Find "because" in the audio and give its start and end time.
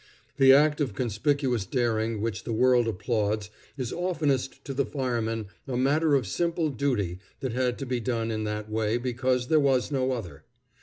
8.97-9.47